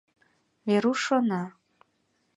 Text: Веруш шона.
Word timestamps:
Веруш 0.67 0.99
шона. 1.05 1.43